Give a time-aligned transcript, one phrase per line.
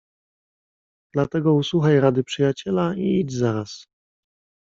[1.13, 3.87] "Dlatego usłuchaj rady przyjaciela i idź zaraz."